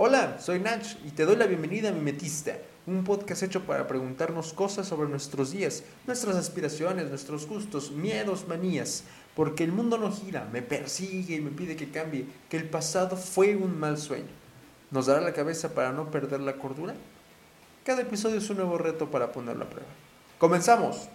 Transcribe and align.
Hola, 0.00 0.38
soy 0.38 0.60
Nach 0.60 0.86
y 1.04 1.10
te 1.10 1.24
doy 1.24 1.34
la 1.34 1.46
bienvenida 1.46 1.88
a 1.88 1.92
Mimetista, 1.92 2.56
un 2.86 3.02
podcast 3.02 3.42
hecho 3.42 3.64
para 3.64 3.88
preguntarnos 3.88 4.52
cosas 4.52 4.86
sobre 4.86 5.08
nuestros 5.08 5.50
días, 5.50 5.82
nuestras 6.06 6.36
aspiraciones, 6.36 7.08
nuestros 7.08 7.48
gustos, 7.48 7.90
miedos, 7.90 8.46
manías, 8.46 9.02
porque 9.34 9.64
el 9.64 9.72
mundo 9.72 9.98
no 9.98 10.12
gira, 10.12 10.48
me 10.52 10.62
persigue 10.62 11.34
y 11.34 11.40
me 11.40 11.50
pide 11.50 11.74
que 11.74 11.90
cambie, 11.90 12.26
que 12.48 12.58
el 12.58 12.68
pasado 12.68 13.16
fue 13.16 13.56
un 13.56 13.76
mal 13.76 13.98
sueño. 13.98 14.30
¿Nos 14.92 15.06
dará 15.06 15.20
la 15.20 15.32
cabeza 15.32 15.74
para 15.74 15.90
no 15.90 16.12
perder 16.12 16.42
la 16.42 16.58
cordura? 16.58 16.94
Cada 17.84 18.02
episodio 18.02 18.38
es 18.38 18.48
un 18.50 18.58
nuevo 18.58 18.78
reto 18.78 19.10
para 19.10 19.32
ponerlo 19.32 19.64
a 19.64 19.68
prueba. 19.68 19.90
¡Comenzamos! 20.38 21.08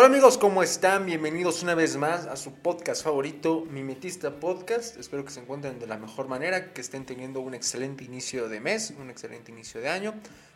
Hola 0.00 0.06
amigos, 0.06 0.38
¿cómo 0.38 0.62
están? 0.62 1.06
Bienvenidos 1.06 1.64
una 1.64 1.74
vez 1.74 1.96
más 1.96 2.26
a 2.26 2.36
su 2.36 2.52
podcast 2.52 3.02
favorito, 3.02 3.66
Mimetista 3.68 4.38
Podcast. 4.38 4.96
Espero 4.96 5.24
que 5.24 5.32
se 5.32 5.40
encuentren 5.40 5.80
de 5.80 5.88
la 5.88 5.98
mejor 5.98 6.28
manera, 6.28 6.72
que 6.72 6.82
estén 6.82 7.04
teniendo 7.04 7.40
un 7.40 7.52
excelente 7.52 8.04
inicio 8.04 8.48
de 8.48 8.60
mes, 8.60 8.94
un 8.96 9.10
excelente 9.10 9.50
inicio 9.50 9.80
de 9.80 9.88
año 9.88 10.14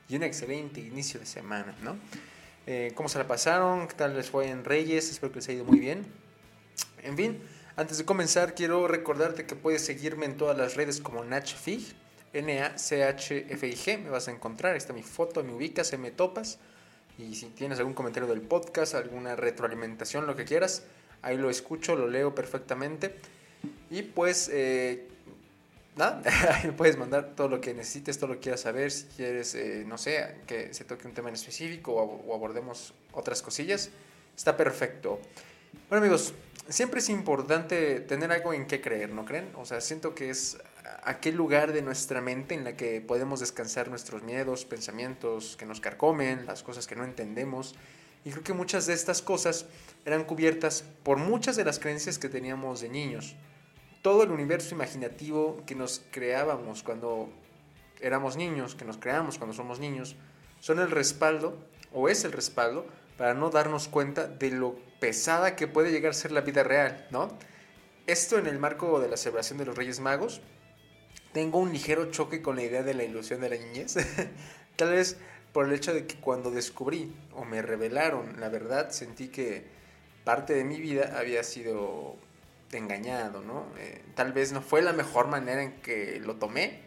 y 0.08 0.14
un 0.14 0.22
excelente 0.22 0.80
inicio 0.80 1.18
de 1.18 1.26
semana, 1.26 1.74
¿no? 1.82 1.96
Eh, 2.68 2.92
¿Cómo 2.94 3.08
se 3.08 3.18
la 3.18 3.26
pasaron? 3.26 3.88
¿Qué 3.88 3.94
tal 3.94 4.14
les 4.14 4.30
fue 4.30 4.46
en 4.46 4.64
Reyes? 4.64 5.10
Espero 5.10 5.32
que 5.32 5.40
les 5.40 5.48
haya 5.48 5.56
ido 5.56 5.64
muy 5.64 5.80
bien. 5.80 6.06
En 7.02 7.16
fin, 7.16 7.42
antes 7.74 7.98
de 7.98 8.04
comenzar, 8.04 8.54
quiero 8.54 8.86
recordarte 8.86 9.44
que 9.44 9.56
puedes 9.56 9.84
seguirme 9.84 10.24
en 10.24 10.36
todas 10.36 10.56
las 10.56 10.76
redes 10.76 11.00
como 11.00 11.24
NachFig, 11.24 11.96
N-A-C-H-F-I-G. 12.32 13.98
Me 14.04 14.08
vas 14.10 14.28
a 14.28 14.30
encontrar, 14.30 14.74
ahí 14.74 14.78
está 14.78 14.92
mi 14.92 15.02
foto, 15.02 15.42
me 15.42 15.52
ubicas, 15.52 15.98
me 15.98 16.12
topas. 16.12 16.60
Y 17.22 17.34
si 17.34 17.46
tienes 17.46 17.78
algún 17.78 17.94
comentario 17.94 18.28
del 18.28 18.40
podcast, 18.40 18.94
alguna 18.94 19.36
retroalimentación, 19.36 20.26
lo 20.26 20.34
que 20.34 20.44
quieras, 20.44 20.84
ahí 21.22 21.36
lo 21.36 21.50
escucho, 21.50 21.94
lo 21.94 22.08
leo 22.08 22.34
perfectamente. 22.34 23.14
Y 23.90 24.02
pues, 24.02 24.50
eh, 24.52 25.06
nada, 25.96 26.22
puedes 26.76 26.96
mandar 26.96 27.34
todo 27.36 27.48
lo 27.48 27.60
que 27.60 27.74
necesites, 27.74 28.18
todo 28.18 28.28
lo 28.28 28.34
que 28.34 28.40
quieras 28.40 28.62
saber. 28.62 28.90
Si 28.90 29.04
quieres, 29.16 29.54
eh, 29.54 29.84
no 29.86 29.98
sé, 29.98 30.36
que 30.46 30.74
se 30.74 30.84
toque 30.84 31.06
un 31.06 31.14
tema 31.14 31.28
en 31.28 31.36
específico 31.36 31.92
o, 31.92 32.24
o 32.26 32.34
abordemos 32.34 32.92
otras 33.12 33.40
cosillas, 33.40 33.90
está 34.36 34.56
perfecto. 34.56 35.20
Bueno, 35.88 36.04
amigos, 36.04 36.34
siempre 36.68 37.00
es 37.00 37.08
importante 37.08 38.00
tener 38.00 38.32
algo 38.32 38.52
en 38.52 38.66
qué 38.66 38.80
creer, 38.80 39.10
¿no 39.10 39.24
creen? 39.24 39.48
O 39.56 39.64
sea, 39.64 39.80
siento 39.80 40.14
que 40.14 40.30
es 40.30 40.58
aquel 41.04 41.36
lugar 41.36 41.72
de 41.72 41.82
nuestra 41.82 42.20
mente 42.20 42.54
en 42.54 42.64
la 42.64 42.76
que 42.76 43.00
podemos 43.00 43.40
descansar 43.40 43.88
nuestros 43.88 44.22
miedos, 44.22 44.64
pensamientos 44.64 45.56
que 45.56 45.66
nos 45.66 45.80
carcomen, 45.80 46.46
las 46.46 46.62
cosas 46.62 46.86
que 46.86 46.96
no 46.96 47.04
entendemos. 47.04 47.74
Y 48.24 48.30
creo 48.30 48.44
que 48.44 48.52
muchas 48.52 48.86
de 48.86 48.94
estas 48.94 49.22
cosas 49.22 49.66
eran 50.04 50.24
cubiertas 50.24 50.84
por 51.02 51.18
muchas 51.18 51.56
de 51.56 51.64
las 51.64 51.78
creencias 51.78 52.18
que 52.18 52.28
teníamos 52.28 52.80
de 52.80 52.88
niños. 52.88 53.34
Todo 54.02 54.22
el 54.22 54.30
universo 54.30 54.74
imaginativo 54.74 55.62
que 55.66 55.74
nos 55.74 56.02
creábamos 56.10 56.82
cuando 56.82 57.30
éramos 58.00 58.36
niños, 58.36 58.74
que 58.74 58.84
nos 58.84 58.96
creamos 58.96 59.38
cuando 59.38 59.54
somos 59.54 59.78
niños, 59.78 60.16
son 60.60 60.78
el 60.78 60.90
respaldo, 60.90 61.56
o 61.92 62.08
es 62.08 62.24
el 62.24 62.32
respaldo, 62.32 62.86
para 63.16 63.34
no 63.34 63.50
darnos 63.50 63.88
cuenta 63.88 64.26
de 64.26 64.50
lo 64.50 64.76
pesada 64.98 65.54
que 65.56 65.68
puede 65.68 65.92
llegar 65.92 66.10
a 66.10 66.14
ser 66.14 66.32
la 66.32 66.40
vida 66.40 66.62
real, 66.62 67.06
¿no? 67.10 67.28
Esto 68.06 68.38
en 68.38 68.46
el 68.46 68.58
marco 68.58 68.98
de 68.98 69.08
la 69.08 69.16
celebración 69.16 69.58
de 69.58 69.66
los 69.66 69.76
Reyes 69.76 70.00
Magos, 70.00 70.40
tengo 71.32 71.58
un 71.58 71.72
ligero 71.72 72.10
choque 72.10 72.42
con 72.42 72.56
la 72.56 72.62
idea 72.62 72.82
de 72.82 72.94
la 72.94 73.04
ilusión 73.04 73.40
de 73.40 73.50
la 73.50 73.56
niñez. 73.56 73.96
Tal 74.76 74.90
vez 74.90 75.16
por 75.52 75.66
el 75.66 75.72
hecho 75.72 75.92
de 75.92 76.06
que 76.06 76.16
cuando 76.16 76.50
descubrí 76.50 77.14
o 77.34 77.44
me 77.44 77.62
revelaron 77.62 78.40
la 78.40 78.48
verdad, 78.48 78.90
sentí 78.90 79.28
que 79.28 79.64
parte 80.24 80.54
de 80.54 80.64
mi 80.64 80.80
vida 80.80 81.18
había 81.18 81.42
sido 81.42 82.16
engañado, 82.72 83.42
¿no? 83.42 83.66
Eh, 83.78 84.00
tal 84.14 84.32
vez 84.32 84.52
no 84.52 84.62
fue 84.62 84.80
la 84.80 84.94
mejor 84.94 85.28
manera 85.28 85.62
en 85.62 85.72
que 85.82 86.20
lo 86.20 86.36
tomé, 86.36 86.80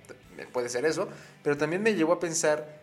puede 0.51 0.69
ser 0.69 0.85
eso, 0.85 1.07
pero 1.43 1.57
también 1.57 1.83
me 1.83 1.93
llevó 1.93 2.13
a 2.13 2.19
pensar 2.19 2.81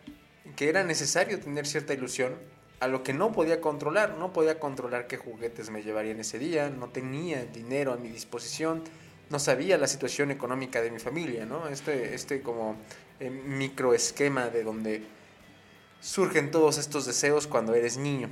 que 0.55 0.69
era 0.69 0.83
necesario 0.83 1.39
tener 1.39 1.65
cierta 1.65 1.93
ilusión 1.93 2.35
a 2.79 2.87
lo 2.87 3.03
que 3.03 3.13
no 3.13 3.31
podía 3.31 3.61
controlar, 3.61 4.17
no 4.17 4.33
podía 4.33 4.59
controlar 4.59 5.07
qué 5.07 5.17
juguetes 5.17 5.69
me 5.69 5.83
llevarían 5.83 6.19
ese 6.19 6.39
día, 6.39 6.69
no 6.69 6.89
tenía 6.89 7.45
dinero 7.45 7.93
a 7.93 7.97
mi 7.97 8.09
disposición, 8.09 8.83
no 9.29 9.39
sabía 9.39 9.77
la 9.77 9.87
situación 9.87 10.31
económica 10.31 10.81
de 10.81 10.91
mi 10.91 10.99
familia, 10.99 11.45
¿no? 11.45 11.67
Este, 11.67 12.13
este 12.13 12.41
como 12.41 12.75
eh, 13.19 13.29
microesquema 13.29 14.49
de 14.49 14.63
donde 14.63 15.03
surgen 16.01 16.51
todos 16.51 16.77
estos 16.77 17.05
deseos 17.05 17.47
cuando 17.47 17.73
eres 17.73 17.97
niño. 17.97 18.29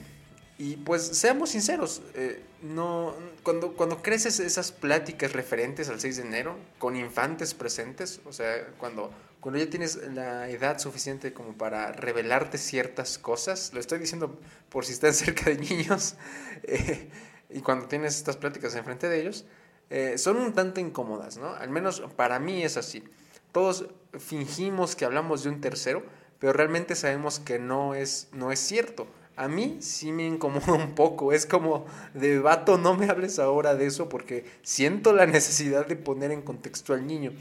Y 0.57 0.75
pues 0.75 1.01
seamos 1.01 1.49
sinceros, 1.49 2.03
eh, 2.13 2.43
no, 2.61 3.15
cuando, 3.41 3.73
cuando 3.73 4.03
creces 4.03 4.39
esas 4.39 4.71
pláticas 4.71 5.33
referentes 5.33 5.89
al 5.89 5.99
6 5.99 6.17
de 6.17 6.23
enero, 6.23 6.55
con 6.77 6.95
infantes 6.95 7.55
presentes, 7.55 8.21
o 8.25 8.31
sea, 8.31 8.67
cuando, 8.77 9.11
cuando 9.39 9.57
ya 9.57 9.67
tienes 9.71 9.95
la 10.13 10.47
edad 10.49 10.77
suficiente 10.77 11.33
como 11.33 11.53
para 11.53 11.93
revelarte 11.93 12.59
ciertas 12.59 13.17
cosas, 13.17 13.73
lo 13.73 13.79
estoy 13.79 13.97
diciendo 13.97 14.39
por 14.69 14.85
si 14.85 14.93
están 14.93 15.13
cerca 15.15 15.45
de 15.45 15.57
niños, 15.57 16.13
eh, 16.61 17.09
y 17.49 17.61
cuando 17.61 17.87
tienes 17.87 18.17
estas 18.17 18.37
pláticas 18.37 18.75
enfrente 18.75 19.09
de 19.09 19.19
ellos, 19.19 19.45
eh, 19.91 20.17
son 20.17 20.37
un 20.37 20.53
tanto 20.53 20.79
incómodas, 20.79 21.37
¿no? 21.37 21.53
Al 21.53 21.69
menos 21.69 22.01
para 22.15 22.39
mí 22.39 22.63
es 22.63 22.77
así. 22.77 23.03
Todos 23.51 23.87
fingimos 24.17 24.95
que 24.95 25.03
hablamos 25.03 25.43
de 25.43 25.49
un 25.49 25.59
tercero, 25.59 26.01
pero 26.39 26.53
realmente 26.53 26.95
sabemos 26.95 27.41
que 27.41 27.59
no 27.59 27.93
es, 27.93 28.29
no 28.31 28.53
es 28.53 28.59
cierto. 28.59 29.05
A 29.35 29.49
mí 29.49 29.79
sí 29.81 30.13
me 30.13 30.25
incomoda 30.25 30.71
un 30.81 30.95
poco, 30.95 31.33
es 31.33 31.45
como 31.45 31.85
de 32.13 32.39
vato, 32.39 32.77
no 32.77 32.95
me 32.95 33.09
hables 33.09 33.37
ahora 33.37 33.75
de 33.75 33.87
eso 33.87 34.07
porque 34.07 34.45
siento 34.61 35.11
la 35.11 35.25
necesidad 35.25 35.85
de 35.85 35.97
poner 35.97 36.31
en 36.31 36.41
contexto 36.41 36.93
al 36.93 37.05
niño. 37.05 37.33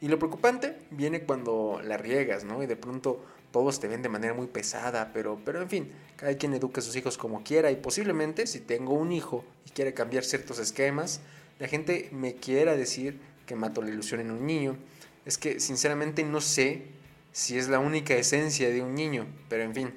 Y 0.00 0.08
lo 0.08 0.18
preocupante 0.18 0.76
viene 0.90 1.22
cuando 1.22 1.80
la 1.84 1.96
riegas, 1.96 2.42
¿no? 2.42 2.60
Y 2.64 2.66
de 2.66 2.76
pronto 2.76 3.24
todos 3.52 3.78
te 3.78 3.86
ven 3.86 4.02
de 4.02 4.08
manera 4.08 4.34
muy 4.34 4.48
pesada, 4.48 5.12
pero, 5.14 5.38
pero 5.44 5.62
en 5.62 5.68
fin, 5.70 5.92
cada 6.16 6.36
quien 6.36 6.54
educa 6.54 6.80
a 6.80 6.84
sus 6.84 6.96
hijos 6.96 7.16
como 7.16 7.44
quiera 7.44 7.70
y 7.70 7.76
posiblemente 7.76 8.48
si 8.48 8.58
tengo 8.58 8.94
un 8.94 9.12
hijo 9.12 9.44
y 9.64 9.70
quiere 9.70 9.94
cambiar 9.94 10.24
ciertos 10.24 10.58
esquemas, 10.58 11.20
la 11.58 11.68
gente 11.68 12.08
me 12.12 12.34
quiera 12.34 12.76
decir 12.76 13.20
que 13.46 13.54
mato 13.54 13.82
la 13.82 13.90
ilusión 13.90 14.20
en 14.20 14.30
un 14.30 14.46
niño. 14.46 14.76
Es 15.24 15.38
que 15.38 15.60
sinceramente 15.60 16.22
no 16.24 16.40
sé 16.40 16.82
si 17.32 17.58
es 17.58 17.68
la 17.68 17.78
única 17.78 18.14
esencia 18.14 18.70
de 18.70 18.82
un 18.82 18.94
niño, 18.94 19.26
pero 19.48 19.62
en 19.62 19.74
fin. 19.74 19.94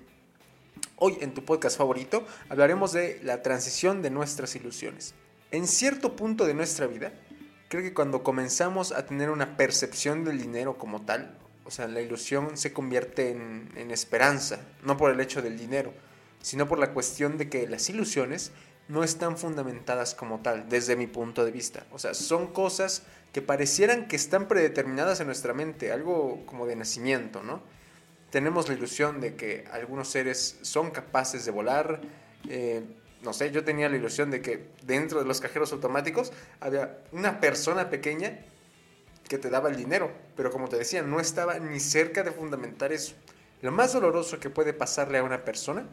Hoy 0.98 1.18
en 1.22 1.34
tu 1.34 1.46
podcast 1.46 1.78
favorito 1.78 2.26
hablaremos 2.50 2.92
de 2.92 3.20
la 3.24 3.44
transición 3.44 4.02
de 4.02 4.10
nuestras 4.10 4.56
ilusiones. 4.56 5.14
En 5.52 5.68
cierto 5.68 6.16
punto 6.16 6.46
de 6.46 6.54
nuestra 6.54 6.88
vida, 6.88 7.14
creo 7.70 7.84
que 7.84 7.94
cuando 7.94 8.24
comenzamos 8.24 8.92
a 8.92 9.06
tener 9.06 9.30
una 9.30 9.58
percepción 9.58 10.24
del 10.24 10.40
dinero 10.40 10.78
como 10.78 11.04
tal, 11.04 11.38
o 11.66 11.72
sea, 11.72 11.88
la 11.88 12.02
ilusión 12.02 12.58
se 12.58 12.74
convierte 12.74 13.32
en, 13.32 13.70
en 13.76 13.92
esperanza, 13.92 14.60
no 14.84 14.98
por 14.98 15.12
el 15.12 15.20
hecho 15.20 15.42
del 15.42 15.58
dinero, 15.58 15.94
sino 16.42 16.68
por 16.68 16.80
la 16.80 16.94
cuestión 16.94 17.38
de 17.38 17.50
que 17.50 17.68
las 17.68 17.90
ilusiones 17.90 18.52
no 18.88 19.04
están 19.04 19.38
fundamentadas 19.38 20.16
como 20.16 20.40
tal, 20.40 20.70
desde 20.70 20.96
mi 20.96 21.08
punto 21.08 21.44
de 21.44 21.52
vista. 21.52 21.86
O 21.92 22.00
sea, 22.00 22.14
son 22.14 22.48
cosas 22.48 23.04
que 23.34 23.42
parecieran 23.42 24.08
que 24.08 24.16
están 24.16 24.48
predeterminadas 24.48 25.20
en 25.20 25.28
nuestra 25.28 25.54
mente, 25.54 25.92
algo 25.92 26.46
como 26.46 26.66
de 26.66 26.76
nacimiento, 26.76 27.44
¿no? 27.44 27.62
Tenemos 28.32 28.68
la 28.68 28.76
ilusión 28.76 29.22
de 29.22 29.36
que 29.36 29.66
algunos 29.72 30.10
seres 30.10 30.58
son 30.62 30.92
capaces 30.92 31.46
de 31.46 31.52
volar. 31.52 32.02
Eh, 32.50 32.84
no 33.22 33.34
sé, 33.34 33.52
yo 33.52 33.64
tenía 33.64 33.90
la 33.90 33.98
ilusión 33.98 34.32
de 34.32 34.42
que 34.42 34.70
dentro 34.84 35.20
de 35.20 35.26
los 35.26 35.42
cajeros 35.42 35.72
automáticos 35.72 36.32
había 36.60 37.00
una 37.12 37.40
persona 37.40 37.90
pequeña 37.90 38.40
que 39.28 39.38
te 39.38 39.50
daba 39.50 39.70
el 39.70 39.76
dinero, 39.76 40.12
pero 40.36 40.52
como 40.52 40.70
te 40.70 40.78
decía, 40.78 41.02
no 41.02 41.20
estaba 41.20 41.60
ni 41.60 41.80
cerca 41.80 42.24
de 42.24 42.32
fundamentar 42.32 42.92
eso. 42.92 43.16
Lo 43.62 43.72
más 43.72 43.94
doloroso 43.94 44.40
que 44.40 44.50
puede 44.50 44.74
pasarle 44.74 45.18
a 45.18 45.24
una 45.24 45.44
persona 45.44 45.86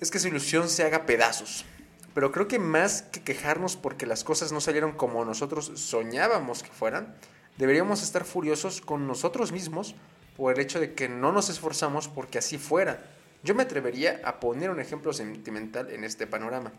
es 0.00 0.10
que 0.10 0.18
su 0.18 0.28
ilusión 0.28 0.68
se 0.68 0.84
haga 0.84 1.06
pedazos, 1.06 1.64
pero 2.14 2.32
creo 2.32 2.48
que 2.48 2.58
más 2.58 3.02
que 3.02 3.22
quejarnos 3.22 3.76
porque 3.76 4.06
las 4.06 4.24
cosas 4.24 4.52
no 4.52 4.60
salieron 4.60 4.92
como 4.92 5.24
nosotros 5.24 5.72
soñábamos 5.74 6.62
que 6.62 6.70
fueran, 6.70 7.14
deberíamos 7.56 8.02
estar 8.02 8.24
furiosos 8.24 8.80
con 8.80 9.06
nosotros 9.06 9.52
mismos 9.52 9.94
por 10.36 10.52
el 10.54 10.60
hecho 10.60 10.80
de 10.80 10.94
que 10.94 11.08
no 11.08 11.32
nos 11.32 11.48
esforzamos 11.48 12.08
porque 12.08 12.38
así 12.38 12.58
fuera. 12.58 13.02
Yo 13.42 13.54
me 13.54 13.62
atrevería 13.62 14.20
a 14.24 14.40
poner 14.40 14.70
un 14.70 14.80
ejemplo 14.80 15.12
sentimental 15.12 15.90
en 15.90 16.04
este 16.04 16.26
panorama. 16.26 16.72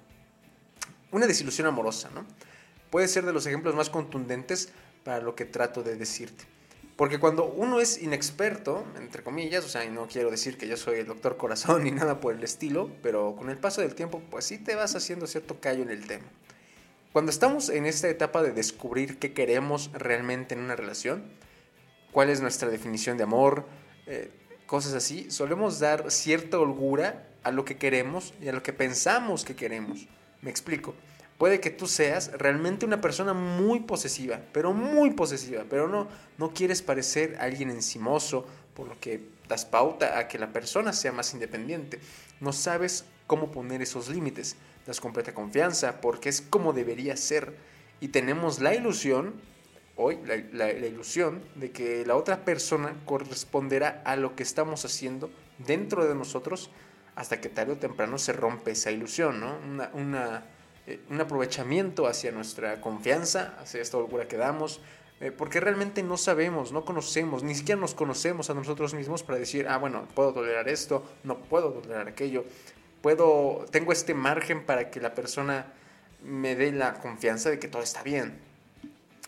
Una 1.12 1.28
desilusión 1.28 1.68
amorosa, 1.68 2.10
¿no? 2.14 2.26
Puede 2.90 3.08
ser 3.08 3.26
de 3.26 3.34
los 3.34 3.46
ejemplos 3.46 3.76
más 3.76 3.90
contundentes 3.90 4.70
para 5.04 5.20
lo 5.20 5.36
que 5.36 5.46
trato 5.46 5.84
de 5.84 5.96
decirte. 5.96 6.46
Porque 6.96 7.20
cuando 7.20 7.46
uno 7.46 7.80
es 7.80 8.02
inexperto, 8.02 8.86
entre 8.98 9.24
comillas, 9.24 9.66
o 9.66 9.70
sea, 9.70 9.84
y 9.84 9.90
no 9.90 10.08
quiero 10.08 10.30
decir 10.30 10.58
que 10.58 10.68
yo 10.68 10.78
soy 10.78 11.00
el 11.00 11.08
doctor 11.08 11.38
corazón 11.38 11.84
ni 11.86 11.92
nada 11.92 12.20
por 12.20 12.36
el 12.36 12.44
estilo, 12.44 12.92
pero 13.02 13.36
con 13.36 13.50
el 13.50 13.58
paso 13.58 13.82
del 13.82 13.96
tiempo, 13.96 14.22
pues 14.30 14.46
sí 14.46 14.60
te 14.60 14.76
vas 14.76 14.96
haciendo 14.96 15.26
cierto 15.26 15.60
callo 15.60 15.82
en 15.82 15.90
el 15.90 16.06
tema. 16.06 16.26
Cuando 17.12 17.32
estamos 17.32 17.70
en 17.70 17.86
esta 17.86 18.10
etapa 18.10 18.42
de 18.42 18.52
descubrir 18.52 19.20
qué 19.20 19.34
queremos 19.34 19.92
realmente 19.94 20.56
en 20.56 20.62
una 20.62 20.76
relación, 20.76 21.24
cuál 22.12 22.30
es 22.30 22.42
nuestra 22.42 22.70
definición 22.70 23.18
de 23.18 23.24
amor, 23.24 23.66
eh, 24.08 24.32
cosas 24.66 24.94
así, 24.94 25.30
solemos 25.30 25.80
dar 25.80 26.10
cierta 26.12 26.60
holgura 26.60 27.28
a 27.44 27.52
lo 27.52 27.66
que 27.66 27.78
queremos 27.78 28.34
y 28.42 28.48
a 28.48 28.54
lo 28.54 28.64
que 28.64 28.74
pensamos 28.74 29.46
que 29.46 29.56
queremos. 29.56 30.08
Me 30.42 30.50
explico. 30.50 30.96
Puede 31.44 31.60
que 31.60 31.72
tú 31.72 31.88
seas 31.88 32.32
realmente 32.38 32.86
una 32.86 33.02
persona 33.02 33.34
muy 33.34 33.82
posesiva, 33.82 34.40
pero 34.54 34.72
muy 34.72 35.12
posesiva, 35.12 35.66
pero 35.70 35.90
no, 35.90 36.08
no 36.38 36.54
quieres 36.54 36.82
parecer 36.82 37.36
alguien 37.38 37.70
encimoso, 37.70 38.46
por 38.74 38.88
lo 38.88 38.98
que 38.98 39.28
das 39.50 39.66
pauta 39.66 40.20
a 40.20 40.30
que 40.30 40.40
la 40.40 40.54
persona 40.54 40.94
sea 40.94 41.12
más 41.12 41.34
independiente. 41.34 42.00
No 42.40 42.54
sabes 42.54 43.04
cómo 43.28 43.52
poner 43.52 43.82
esos 43.82 44.08
límites. 44.08 44.56
Das 44.88 45.02
completa 45.02 45.34
confianza 45.34 46.00
porque 46.00 46.30
es 46.30 46.40
como 46.40 46.72
debería 46.72 47.18
ser. 47.18 47.58
Y 48.00 48.08
tenemos 48.08 48.62
la 48.62 48.74
ilusión, 48.74 49.34
hoy, 49.98 50.20
la, 50.24 50.72
ilusión 50.72 51.44
de 51.56 51.72
que 51.72 52.06
la 52.06 52.16
otra 52.16 52.46
persona 52.46 52.96
corresponderá 53.04 54.02
a 54.06 54.16
lo 54.16 54.38
que 54.38 54.44
estamos 54.44 54.86
haciendo 54.86 55.30
dentro 55.58 56.08
de 56.08 56.16
nosotros 56.16 56.70
hasta 57.18 57.42
que 57.42 57.50
tarde 57.50 57.74
o 57.74 57.78
temprano 57.80 58.18
se 58.18 58.32
rompe 58.32 58.72
esa 58.72 58.92
ilusión, 58.92 59.42
¿no? 59.42 59.58
Una, 59.94 60.46
un 61.10 61.22
aprovechamiento 61.22 62.08
hacia 62.08 62.32
nuestra 62.32 62.82
confianza, 62.82 63.56
hacia 63.60 63.82
esta 63.82 63.98
holgura 63.98 64.28
que 64.28 64.38
damos, 64.38 64.82
eh, 65.22 65.32
porque 65.32 65.60
realmente 65.60 66.04
no 66.04 66.18
sabemos, 66.18 66.72
no 66.72 66.84
conocemos, 66.84 67.44
ni 67.44 67.56
siquiera 67.56 67.80
nos 67.80 67.94
conocemos 67.94 68.50
a 68.50 68.54
nosotros 68.54 68.94
mismos 68.94 69.24
para 69.24 69.40
decir, 69.40 69.68
ah, 69.70 69.78
bueno, 69.78 70.08
puedo 70.14 70.34
tolerar 70.34 70.68
esto, 70.68 71.04
no 71.24 71.40
puedo 71.40 71.72
tolerar 71.72 72.08
aquello, 72.08 72.44
puedo, 73.02 73.66
tengo 73.72 73.94
este 73.94 74.14
margen 74.14 74.66
para 74.66 74.92
que 74.92 75.00
la 75.00 75.14
persona 75.14 75.68
me 76.22 76.56
dé 76.56 76.72
la 76.72 76.96
confianza 76.96 77.50
de 77.50 77.60
que 77.60 77.68
todo 77.68 77.82
está 77.82 78.04
bien. 78.04 78.40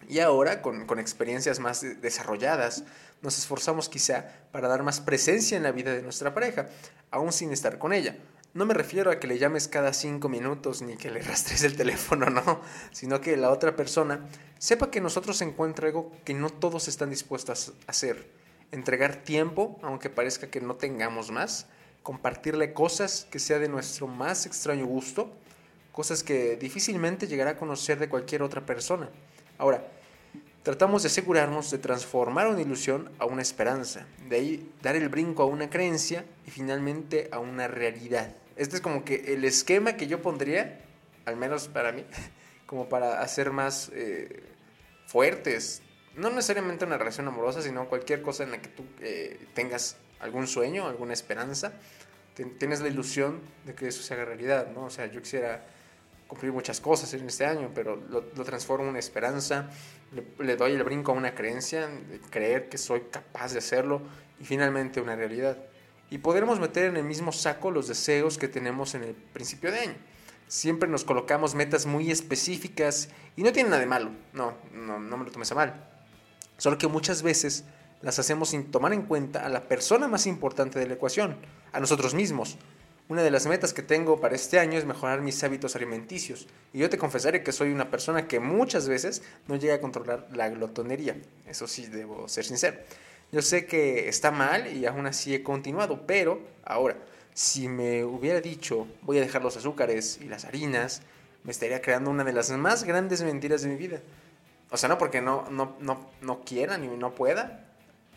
Y 0.09 0.19
ahora, 0.19 0.61
con, 0.61 0.85
con 0.85 0.99
experiencias 0.99 1.59
más 1.59 1.81
desarrolladas, 2.01 2.83
nos 3.21 3.37
esforzamos 3.37 3.89
quizá 3.89 4.25
para 4.51 4.67
dar 4.67 4.83
más 4.83 4.99
presencia 4.99 5.55
en 5.57 5.63
la 5.63 5.71
vida 5.71 5.93
de 5.93 6.01
nuestra 6.01 6.33
pareja, 6.33 6.67
aún 7.09 7.31
sin 7.31 7.51
estar 7.51 7.77
con 7.77 7.93
ella. 7.93 8.17
No 8.55 8.65
me 8.65 8.73
refiero 8.73 9.11
a 9.11 9.19
que 9.19 9.27
le 9.27 9.37
llames 9.37 9.67
cada 9.67 9.91
cinco 9.91 10.29
minutos 10.29 10.81
ni 10.81 10.95
que 10.95 11.11
le 11.11 11.21
rastres 11.21 11.63
el 11.63 11.75
teléfono, 11.75 12.29
no, 12.29 12.61
sino 12.93 13.19
que 13.19 13.35
la 13.35 13.51
otra 13.51 13.75
persona 13.75 14.29
sepa 14.59 14.89
que 14.89 15.01
nosotros 15.01 15.41
encuentra 15.41 15.87
algo 15.87 16.13
que 16.23 16.33
no 16.33 16.49
todos 16.49 16.87
están 16.87 17.09
dispuestos 17.09 17.73
a 17.85 17.91
hacer. 17.91 18.25
Entregar 18.71 19.17
tiempo, 19.17 19.77
aunque 19.83 20.09
parezca 20.09 20.47
que 20.47 20.61
no 20.61 20.75
tengamos 20.75 21.31
más, 21.31 21.67
compartirle 22.01 22.71
cosas 22.71 23.27
que 23.29 23.39
sea 23.39 23.59
de 23.59 23.67
nuestro 23.67 24.07
más 24.07 24.45
extraño 24.45 24.85
gusto, 24.85 25.33
cosas 25.91 26.23
que 26.23 26.55
difícilmente 26.55 27.27
llegará 27.27 27.51
a 27.51 27.57
conocer 27.57 27.99
de 27.99 28.07
cualquier 28.07 28.41
otra 28.41 28.65
persona. 28.65 29.09
Ahora, 29.57 29.85
Tratamos 30.63 31.03
de 31.03 31.09
asegurarnos 31.09 31.69
de 31.69 31.77
transformar 31.77 32.47
una 32.47 32.59
ilusión 32.59 33.11
a 33.19 33.25
una 33.25 33.43
esperanza, 33.43 34.07
de 34.27 34.35
ahí 34.35 34.71
dar 34.81 34.95
el 34.95 35.09
brinco 35.09 35.43
a 35.43 35.45
una 35.45 35.69
creencia 35.69 36.25
y 36.47 36.49
finalmente 36.49 37.29
a 37.31 37.37
una 37.37 37.67
realidad. 37.67 38.33
Este 38.55 38.77
es 38.77 38.81
como 38.81 39.03
que 39.03 39.33
el 39.33 39.43
esquema 39.45 39.93
que 39.97 40.07
yo 40.07 40.21
pondría, 40.21 40.79
al 41.25 41.35
menos 41.35 41.67
para 41.67 41.91
mí, 41.91 42.05
como 42.65 42.89
para 42.89 43.21
hacer 43.21 43.51
más 43.51 43.91
eh, 43.93 44.43
fuertes, 45.07 45.81
no 46.15 46.29
necesariamente 46.29 46.85
una 46.85 46.97
relación 46.97 47.27
amorosa, 47.27 47.61
sino 47.61 47.87
cualquier 47.89 48.21
cosa 48.21 48.43
en 48.43 48.51
la 48.51 48.61
que 48.61 48.69
tú 48.69 48.85
eh, 49.01 49.47
tengas 49.53 49.97
algún 50.19 50.47
sueño, 50.47 50.87
alguna 50.87 51.13
esperanza, 51.13 51.73
tienes 52.57 52.81
la 52.81 52.87
ilusión 52.87 53.41
de 53.65 53.75
que 53.75 53.87
eso 53.87 54.01
se 54.01 54.13
haga 54.13 54.25
realidad, 54.25 54.67
¿no? 54.73 54.85
O 54.85 54.89
sea, 54.89 55.05
yo 55.05 55.21
quisiera 55.21 55.65
cumplir 56.27 56.51
muchas 56.51 56.81
cosas 56.81 57.13
en 57.13 57.27
este 57.27 57.45
año, 57.45 57.71
pero 57.73 57.95
lo, 57.95 58.21
transformo 58.43 58.85
en 58.85 58.89
una 58.91 58.99
esperanza, 58.99 59.69
le, 60.39 60.55
doy 60.55 60.73
el 60.73 60.83
brinco 60.83 61.11
a 61.11 61.15
una 61.15 61.35
creencia, 61.35 61.87
creer 62.29 62.67
que 62.67 62.77
soy 62.77 63.01
capaz 63.11 63.53
de 63.53 63.59
hacerlo 63.59 64.01
y 64.39 64.45
finalmente 64.45 64.99
una 64.99 65.15
realidad. 65.15 65.57
Y 66.09 66.19
podremos 66.19 66.59
meter 66.59 66.85
en 66.85 66.97
el 66.97 67.03
mismo 67.03 67.31
saco 67.31 67.71
los 67.71 67.87
deseos 67.87 68.37
que 68.37 68.47
tenemos 68.47 68.95
en 68.95 69.03
el 69.03 69.13
principio 69.13 69.71
de 69.71 69.79
año. 69.79 69.95
Siempre 70.47 70.87
nos 70.87 71.03
colocamos 71.03 71.55
metas 71.55 71.85
muy 71.85 72.11
específicas 72.11 73.09
y 73.35 73.43
no 73.43 73.51
tiene 73.51 73.69
nada 73.69 73.81
de 73.81 73.87
malo, 73.87 74.11
no, 74.33 74.53
no, 74.73 74.99
no 74.99 75.17
me 75.17 75.25
lo 75.25 75.31
tomes 75.31 75.51
a 75.51 75.55
mal. 75.55 75.89
Solo 76.57 76.77
que 76.77 76.87
muchas 76.87 77.23
veces 77.23 77.63
las 78.01 78.19
hacemos 78.19 78.49
sin 78.49 78.69
tomar 78.71 78.93
en 78.93 79.01
cuenta 79.01 79.45
a 79.45 79.49
la 79.49 79.67
persona 79.67 80.07
más 80.07 80.27
importante 80.27 80.77
de 80.77 80.87
la 80.87 80.93
ecuación, 80.93 81.37
a 81.73 81.79
nosotros 81.79 82.13
mismos, 82.13 82.57
una 83.07 83.21
de 83.21 83.29
las 83.29 83.45
metas 83.45 83.71
que 83.71 83.83
tengo 83.83 84.19
para 84.19 84.35
este 84.35 84.59
año 84.59 84.79
es 84.79 84.85
mejorar 84.85 85.21
mis 85.21 85.43
hábitos 85.43 85.75
alimenticios. 85.75 86.47
Y 86.73 86.79
yo 86.79 86.89
te 86.89 86.97
confesaré 86.97 87.43
que 87.43 87.51
soy 87.51 87.71
una 87.71 87.91
persona 87.91 88.27
que 88.27 88.39
muchas 88.39 88.87
veces 88.87 89.21
no 89.47 89.57
llega 89.57 89.75
a 89.75 89.79
controlar 89.79 90.27
la 90.33 90.49
glotonería. 90.49 91.15
Eso 91.47 91.67
sí, 91.67 91.85
debo 91.85 92.27
ser 92.27 92.45
sincero. 92.45 92.77
Yo 93.31 93.41
sé 93.41 93.65
que 93.65 94.07
está 94.07 94.31
mal 94.31 94.75
y 94.75 94.85
aún 94.85 95.07
así 95.07 95.33
he 95.33 95.43
continuado, 95.43 96.05
pero 96.05 96.39
ahora, 96.63 96.97
si 97.33 97.67
me 97.67 98.03
hubiera 98.03 98.39
dicho 98.41 98.87
voy 99.01 99.17
a 99.17 99.21
dejar 99.21 99.43
los 99.43 99.57
azúcares 99.57 100.19
y 100.21 100.25
las 100.25 100.45
harinas, 100.45 101.01
me 101.43 101.51
estaría 101.51 101.81
creando 101.81 102.09
una 102.09 102.23
de 102.23 102.33
las 102.33 102.49
más 102.51 102.83
grandes 102.83 103.21
mentiras 103.23 103.61
de 103.61 103.69
mi 103.69 103.75
vida. 103.75 104.01
O 104.71 104.77
sea, 104.77 104.89
no 104.89 104.97
porque 104.97 105.21
no, 105.21 105.49
no, 105.49 105.75
no, 105.79 106.09
no 106.21 106.41
quiera 106.41 106.77
ni 106.77 106.87
no 106.87 107.13
pueda, 107.13 107.65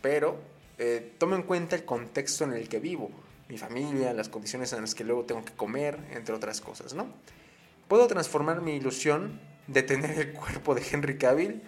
pero 0.00 0.38
eh, 0.78 1.12
en 1.20 1.42
cuenta 1.42 1.76
el 1.76 1.84
contexto 1.84 2.44
en 2.44 2.52
el 2.52 2.68
que 2.68 2.78
vivo 2.78 3.10
mi 3.48 3.56
familia, 3.56 4.12
las 4.12 4.28
condiciones 4.28 4.72
en 4.72 4.82
las 4.82 4.94
que 4.94 5.04
luego 5.04 5.24
tengo 5.24 5.44
que 5.44 5.52
comer, 5.54 5.98
entre 6.12 6.34
otras 6.34 6.60
cosas, 6.60 6.94
¿no? 6.94 7.06
Puedo 7.88 8.06
transformar 8.06 8.60
mi 8.60 8.76
ilusión 8.76 9.40
de 9.66 9.82
tener 9.82 10.18
el 10.18 10.32
cuerpo 10.34 10.74
de 10.74 10.82
Henry 10.90 11.16
Cavill, 11.16 11.62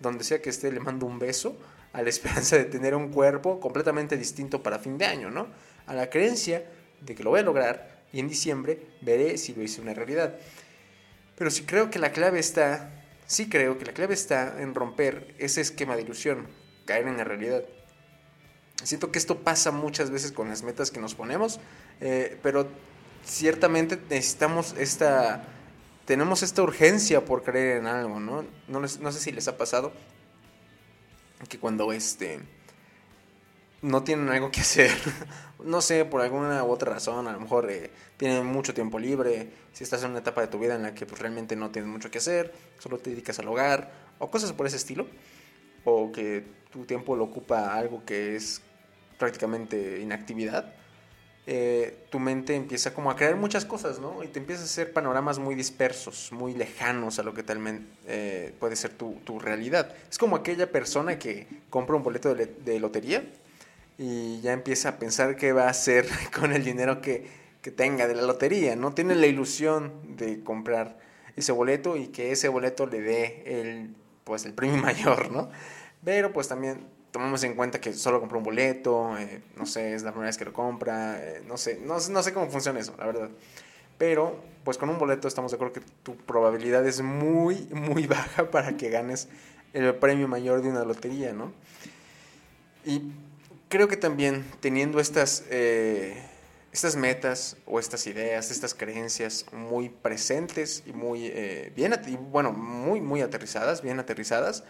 donde 0.00 0.24
sea 0.24 0.42
que 0.42 0.50
esté, 0.50 0.72
le 0.72 0.80
mando 0.80 1.06
un 1.06 1.18
beso, 1.18 1.56
a 1.92 2.02
la 2.02 2.08
esperanza 2.08 2.56
de 2.56 2.64
tener 2.64 2.94
un 2.94 3.08
cuerpo 3.08 3.60
completamente 3.60 4.16
distinto 4.16 4.62
para 4.62 4.78
fin 4.78 4.98
de 4.98 5.06
año, 5.06 5.30
¿no? 5.30 5.48
A 5.86 5.94
la 5.94 6.10
creencia 6.10 6.64
de 7.00 7.14
que 7.14 7.22
lo 7.22 7.30
voy 7.30 7.40
a 7.40 7.42
lograr 7.42 8.00
y 8.12 8.20
en 8.20 8.28
diciembre 8.28 8.86
veré 9.00 9.38
si 9.38 9.54
lo 9.54 9.62
hice 9.62 9.80
una 9.80 9.94
realidad. 9.94 10.34
Pero 11.36 11.50
sí 11.50 11.64
creo 11.64 11.90
que 11.90 11.98
la 11.98 12.12
clave 12.12 12.38
está, 12.38 12.90
sí 13.26 13.48
creo 13.48 13.78
que 13.78 13.86
la 13.86 13.92
clave 13.92 14.14
está 14.14 14.60
en 14.60 14.74
romper 14.74 15.34
ese 15.38 15.60
esquema 15.60 15.96
de 15.96 16.02
ilusión, 16.02 16.46
caer 16.84 17.08
en 17.08 17.16
la 17.16 17.24
realidad. 17.24 17.64
Siento 18.82 19.10
que 19.10 19.18
esto 19.18 19.38
pasa 19.38 19.70
muchas 19.70 20.10
veces 20.10 20.32
con 20.32 20.48
las 20.48 20.62
metas 20.62 20.90
que 20.90 21.00
nos 21.00 21.14
ponemos, 21.14 21.60
eh, 22.00 22.38
pero 22.42 22.68
ciertamente 23.24 23.98
necesitamos 24.08 24.74
esta, 24.78 25.44
tenemos 26.06 26.42
esta 26.42 26.62
urgencia 26.62 27.24
por 27.24 27.42
creer 27.42 27.78
en 27.78 27.86
algo, 27.86 28.20
¿no? 28.20 28.44
No, 28.68 28.80
no 28.80 29.12
sé 29.12 29.20
si 29.20 29.32
les 29.32 29.48
ha 29.48 29.56
pasado 29.56 29.92
que 31.48 31.58
cuando 31.58 31.92
este, 31.92 32.40
no 33.82 34.02
tienen 34.02 34.28
algo 34.28 34.50
que 34.50 34.60
hacer, 34.60 34.90
no 35.64 35.80
sé, 35.80 36.04
por 36.04 36.20
alguna 36.20 36.64
u 36.64 36.70
otra 36.70 36.92
razón, 36.92 37.28
a 37.28 37.32
lo 37.32 37.40
mejor 37.40 37.70
eh, 37.70 37.90
tienen 38.16 38.46
mucho 38.46 38.74
tiempo 38.74 38.98
libre, 38.98 39.48
si 39.72 39.84
estás 39.84 40.02
en 40.02 40.10
una 40.10 40.20
etapa 40.20 40.40
de 40.42 40.48
tu 40.48 40.58
vida 40.58 40.74
en 40.74 40.82
la 40.82 40.94
que 40.94 41.06
pues, 41.06 41.20
realmente 41.20 41.56
no 41.56 41.70
tienes 41.70 41.90
mucho 41.90 42.10
que 42.10 42.18
hacer, 42.18 42.52
solo 42.78 42.98
te 42.98 43.10
dedicas 43.10 43.38
al 43.38 43.48
hogar, 43.48 43.90
o 44.18 44.30
cosas 44.30 44.52
por 44.52 44.66
ese 44.66 44.76
estilo, 44.76 45.06
o 45.84 46.12
que 46.12 46.44
tu 46.70 46.84
tiempo 46.84 47.16
lo 47.16 47.24
ocupa 47.24 47.74
algo 47.74 48.04
que 48.04 48.36
es 48.36 48.62
prácticamente 49.18 50.00
inactividad, 50.00 50.74
eh, 51.46 52.06
tu 52.10 52.18
mente 52.18 52.54
empieza 52.54 52.92
como 52.92 53.10
a 53.10 53.16
crear 53.16 53.36
muchas 53.36 53.64
cosas, 53.64 53.98
¿no? 53.98 54.22
Y 54.22 54.28
te 54.28 54.38
empiezas 54.38 54.64
a 54.64 54.66
hacer 54.66 54.92
panoramas 54.92 55.38
muy 55.38 55.54
dispersos, 55.54 56.30
muy 56.32 56.54
lejanos 56.54 57.18
a 57.18 57.22
lo 57.22 57.34
que 57.34 57.42
tal 57.42 57.86
eh, 58.06 58.54
puede 58.60 58.76
ser 58.76 58.92
tu, 58.92 59.14
tu, 59.24 59.38
realidad. 59.38 59.94
Es 60.10 60.18
como 60.18 60.36
aquella 60.36 60.70
persona 60.70 61.18
que 61.18 61.46
compra 61.70 61.96
un 61.96 62.02
boleto 62.02 62.34
de, 62.34 62.46
de, 62.46 62.78
lotería 62.78 63.24
y 63.98 64.40
ya 64.42 64.52
empieza 64.52 64.90
a 64.90 64.98
pensar 64.98 65.36
qué 65.36 65.52
va 65.52 65.64
a 65.64 65.70
hacer 65.70 66.06
con 66.38 66.52
el 66.52 66.62
dinero 66.62 67.00
que, 67.00 67.26
que 67.62 67.70
tenga 67.70 68.06
de 68.06 68.14
la 68.14 68.22
lotería, 68.22 68.76
¿no? 68.76 68.92
Tiene 68.92 69.14
la 69.14 69.26
ilusión 69.26 70.16
de 70.16 70.44
comprar 70.44 70.98
ese 71.36 71.52
boleto 71.52 71.96
y 71.96 72.08
que 72.08 72.32
ese 72.32 72.48
boleto 72.48 72.86
le 72.86 73.00
dé 73.00 73.42
el, 73.46 73.96
pues, 74.24 74.44
el 74.44 74.52
premio 74.52 74.76
mayor, 74.82 75.32
¿no? 75.32 75.50
Pero 76.04 76.32
pues 76.32 76.48
también 76.48 76.86
tomamos 77.10 77.42
en 77.44 77.54
cuenta 77.54 77.80
que 77.80 77.92
solo 77.92 78.20
compró 78.20 78.38
un 78.38 78.44
boleto, 78.44 79.16
eh, 79.18 79.42
no 79.56 79.66
sé, 79.66 79.94
es 79.94 80.02
la 80.02 80.12
primera 80.12 80.28
vez 80.28 80.38
que 80.38 80.44
lo 80.44 80.52
compra, 80.52 81.18
eh, 81.20 81.42
no, 81.46 81.56
sé, 81.56 81.80
no, 81.82 81.96
no, 82.08 82.22
sé 82.22 82.32
cómo 82.32 82.48
funciona 82.50 82.80
eso, 82.80 82.94
la 82.98 83.06
verdad. 83.06 83.30
Pero, 83.98 84.42
pues 84.64 84.78
con 84.78 84.88
un 84.88 84.98
boleto 84.98 85.28
estamos 85.28 85.50
de 85.50 85.56
acuerdo 85.56 85.74
que 85.74 85.82
tu 86.02 86.16
probabilidad 86.16 86.86
es 86.86 87.02
muy, 87.02 87.56
muy 87.72 88.06
baja 88.06 88.50
para 88.50 88.76
que 88.76 88.90
ganes 88.90 89.28
el 89.72 89.94
premio 89.96 90.28
mayor 90.28 90.62
de 90.62 90.68
una 90.68 90.84
lotería, 90.84 91.32
¿no? 91.32 91.52
Y 92.84 93.12
creo 93.68 93.88
que 93.88 93.96
también 93.96 94.44
teniendo 94.60 95.00
estas, 95.00 95.44
eh, 95.50 96.16
estas 96.72 96.96
metas 96.96 97.56
o 97.66 97.78
estas 97.78 98.06
ideas, 98.06 98.50
estas 98.50 98.74
creencias 98.74 99.46
muy 99.52 99.88
presentes 99.88 100.82
y 100.86 100.92
muy 100.92 101.30
bien, 101.76 101.94
bueno, 102.30 102.52
muy, 102.52 103.00
muy 103.00 103.20
aterrizadas, 103.20 103.82
bien 103.82 104.00
aterrizadas, 104.00 104.64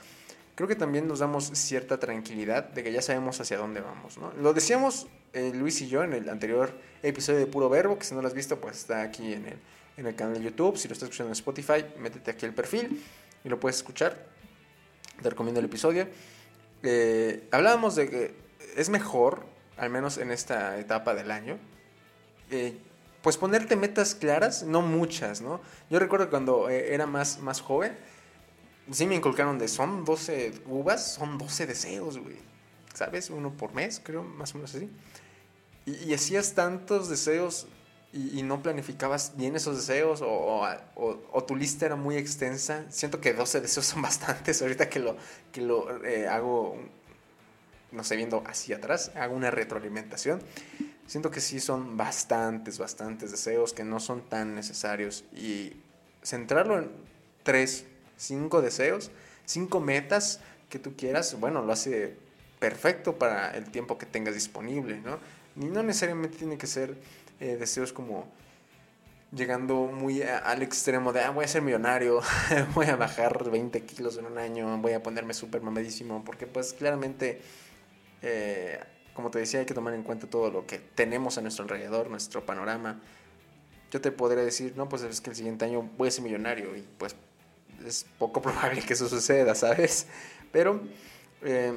creo 0.60 0.68
que 0.68 0.76
también 0.76 1.08
nos 1.08 1.20
damos 1.20 1.46
cierta 1.54 1.98
tranquilidad 1.98 2.64
de 2.64 2.82
que 2.82 2.92
ya 2.92 3.00
sabemos 3.00 3.40
hacia 3.40 3.56
dónde 3.56 3.80
vamos. 3.80 4.18
¿no? 4.18 4.30
Lo 4.42 4.52
decíamos 4.52 5.06
eh, 5.32 5.52
Luis 5.54 5.80
y 5.80 5.88
yo 5.88 6.04
en 6.04 6.12
el 6.12 6.28
anterior 6.28 6.70
episodio 7.02 7.38
de 7.38 7.46
Puro 7.46 7.70
Verbo, 7.70 7.98
que 7.98 8.04
si 8.04 8.14
no 8.14 8.20
lo 8.20 8.28
has 8.28 8.34
visto, 8.34 8.60
pues 8.60 8.76
está 8.76 9.00
aquí 9.00 9.32
en 9.32 9.46
el, 9.46 9.58
en 9.96 10.06
el 10.06 10.14
canal 10.14 10.34
de 10.34 10.42
YouTube. 10.42 10.76
Si 10.76 10.86
lo 10.86 10.92
estás 10.92 11.08
escuchando 11.08 11.30
en 11.30 11.32
Spotify, 11.32 11.86
métete 11.98 12.32
aquí 12.32 12.44
el 12.44 12.52
perfil 12.52 13.02
y 13.42 13.48
lo 13.48 13.58
puedes 13.58 13.76
escuchar. 13.76 14.26
Te 15.22 15.30
recomiendo 15.30 15.60
el 15.60 15.64
episodio. 15.64 16.06
Eh, 16.82 17.48
hablábamos 17.52 17.96
de 17.96 18.10
que 18.10 18.34
es 18.76 18.90
mejor, 18.90 19.46
al 19.78 19.88
menos 19.88 20.18
en 20.18 20.30
esta 20.30 20.78
etapa 20.78 21.14
del 21.14 21.30
año, 21.30 21.56
eh, 22.50 22.76
pues 23.22 23.38
ponerte 23.38 23.76
metas 23.76 24.14
claras, 24.14 24.62
no 24.62 24.82
muchas, 24.82 25.40
¿no? 25.40 25.62
Yo 25.88 25.98
recuerdo 25.98 26.28
cuando 26.28 26.68
era 26.68 27.06
más, 27.06 27.38
más 27.38 27.62
joven, 27.62 27.96
sí 28.90 29.06
me 29.06 29.14
inculcaron 29.14 29.58
de 29.58 29.68
son 29.68 30.04
12 30.04 30.62
uvas, 30.66 31.14
son 31.14 31.38
12 31.38 31.66
deseos, 31.66 32.18
güey. 32.18 32.36
¿Sabes? 32.94 33.30
Uno 33.30 33.56
por 33.56 33.72
mes, 33.72 34.00
creo, 34.02 34.22
más 34.22 34.52
o 34.54 34.58
menos 34.58 34.74
así. 34.74 34.90
Y, 35.86 36.12
hacías 36.12 36.54
tantos 36.54 37.08
deseos 37.08 37.66
y, 38.12 38.42
no 38.42 38.62
planificabas 38.62 39.36
bien 39.36 39.56
esos 39.56 39.76
deseos 39.76 40.20
o, 40.22 40.66
o, 40.96 41.44
tu 41.44 41.56
lista 41.56 41.86
era 41.86 41.96
muy 41.96 42.16
extensa. 42.16 42.84
Siento 42.90 43.20
que 43.20 43.32
12 43.32 43.60
deseos 43.60 43.86
son 43.86 44.02
bastantes. 44.02 44.60
Ahorita 44.60 44.88
que 44.88 44.98
lo, 44.98 45.16
que 45.52 45.60
lo 45.60 46.04
eh, 46.04 46.26
hago, 46.28 46.76
no 47.92 48.04
sé, 48.04 48.16
viendo 48.16 48.42
hacia 48.46 48.76
atrás, 48.76 49.12
hago 49.14 49.34
una 49.34 49.50
retroalimentación. 49.50 50.40
Siento 51.06 51.30
que 51.30 51.40
sí 51.40 51.58
son 51.60 51.96
bastantes, 51.96 52.78
bastantes 52.78 53.30
deseos 53.30 53.72
que 53.72 53.84
no 53.84 54.00
son 54.00 54.28
tan 54.28 54.54
necesarios. 54.54 55.24
Y 55.32 55.76
centrarlo 56.22 56.78
en 56.78 56.90
tres, 57.42 57.86
cinco 58.20 58.60
deseos, 58.60 59.10
cinco 59.46 59.80
metas 59.80 60.40
que 60.68 60.78
tú 60.78 60.94
quieras, 60.96 61.40
bueno, 61.40 61.62
lo 61.62 61.72
hace 61.72 62.14
perfecto 62.58 63.18
para 63.18 63.50
el 63.56 63.70
tiempo 63.70 63.96
que 63.96 64.06
tengas 64.06 64.34
disponible, 64.34 65.00
¿no? 65.00 65.18
Y 65.56 65.64
no 65.64 65.82
necesariamente 65.82 66.36
tiene 66.36 66.58
que 66.58 66.66
ser 66.66 66.96
eh, 67.40 67.56
deseos 67.56 67.92
como 67.92 68.30
llegando 69.32 69.86
muy 69.86 70.22
al 70.22 70.62
extremo 70.62 71.12
de, 71.12 71.20
ah, 71.20 71.30
voy 71.30 71.44
a 71.44 71.48
ser 71.48 71.62
millonario, 71.62 72.20
voy 72.74 72.86
a 72.86 72.96
bajar 72.96 73.50
20 73.50 73.80
kilos 73.82 74.18
en 74.18 74.26
un 74.26 74.38
año, 74.38 74.76
voy 74.78 74.92
a 74.92 75.02
ponerme 75.02 75.34
súper 75.34 75.62
mamadísimo, 75.62 76.22
porque 76.24 76.46
pues 76.46 76.72
claramente... 76.72 77.40
Eh, 78.22 78.78
como 79.14 79.30
te 79.30 79.38
decía, 79.38 79.60
hay 79.60 79.66
que 79.66 79.74
tomar 79.74 79.92
en 79.92 80.02
cuenta 80.02 80.28
todo 80.28 80.50
lo 80.50 80.66
que 80.66 80.78
tenemos 80.78 81.36
a 81.36 81.42
nuestro 81.42 81.64
alrededor, 81.64 82.08
nuestro 82.08 82.46
panorama. 82.46 83.00
Yo 83.90 84.00
te 84.00 84.12
podría 84.12 84.44
decir, 84.44 84.74
no, 84.76 84.88
pues 84.88 85.02
es 85.02 85.20
que 85.20 85.30
el 85.30 85.36
siguiente 85.36 85.64
año 85.64 85.82
voy 85.98 86.08
a 86.08 86.10
ser 86.10 86.22
millonario 86.24 86.76
y 86.76 86.86
pues 86.96 87.16
es 87.86 88.06
poco 88.18 88.42
probable 88.42 88.82
que 88.82 88.94
eso 88.94 89.08
suceda, 89.08 89.54
¿sabes? 89.54 90.06
Pero 90.52 90.82
em, 91.42 91.76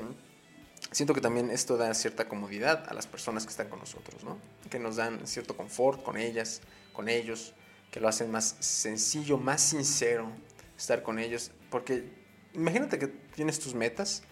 siento 0.91 1.13
que 1.13 1.21
también 1.21 1.49
esto 1.49 1.77
da 1.77 1.93
cierta 1.93 2.27
comodidad 2.27 2.85
a 2.89 2.93
las 2.93 3.07
personas 3.07 3.45
que 3.45 3.51
están 3.51 3.69
con 3.69 3.79
nosotros, 3.79 4.23
¿no? 4.23 4.37
Que 4.69 4.79
nos 4.79 4.95
dan 4.95 5.25
cierto 5.27 5.55
confort 5.55 6.03
con 6.03 6.17
ellas, 6.17 6.61
con 6.93 7.09
ellos, 7.09 7.53
que 7.91 7.99
lo 7.99 8.07
hacen 8.07 8.31
más 8.31 8.55
sencillo, 8.59 9.37
más 9.37 9.61
sincero 9.61 10.31
estar 10.77 11.03
con 11.03 11.19
ellos. 11.19 11.51
Porque 11.69 12.09
imagínate 12.53 12.99
que 12.99 13.07
tienes 13.07 13.59
tus 13.59 13.73
metas 13.73 14.23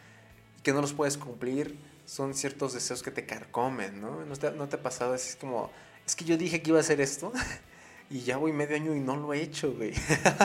y 0.57 0.61
que 0.61 0.73
no 0.73 0.81
los 0.81 0.93
puedes 0.93 1.17
cumplir 1.17 1.77
son 2.05 2.33
ciertos 2.33 2.73
deseos 2.73 3.03
que 3.03 3.11
te 3.11 3.25
carcomen, 3.25 4.01
¿no? 4.01 4.25
¿No 4.25 4.35
te, 4.35 4.51
no 4.51 4.67
te 4.67 4.75
ha 4.75 4.81
pasado? 4.81 5.15
Es 5.15 5.37
como, 5.39 5.71
es 6.05 6.15
que 6.15 6.25
yo 6.25 6.37
dije 6.37 6.61
que 6.61 6.71
iba 6.71 6.79
a 6.79 6.81
hacer 6.81 6.99
esto 6.99 7.31
y 8.11 8.19
ya 8.21 8.35
voy 8.35 8.51
medio 8.51 8.75
año 8.75 8.93
y 8.93 8.99
no 8.99 9.15
lo 9.15 9.33
he 9.33 9.41
hecho, 9.41 9.73
güey. 9.73 9.93